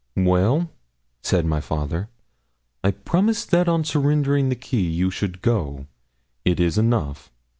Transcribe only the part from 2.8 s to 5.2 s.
I promised that on surrendering the key you